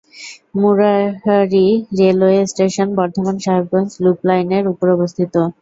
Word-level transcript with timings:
Murarai 0.59 1.67
railway 1.99 2.39
station 2.47 2.87
Bardhaman-Sahebganj 2.97 3.89
loop 4.03 4.19
লাইনের 4.27 4.65
উপর 4.73 4.87
অবস্থিত। 4.97 5.33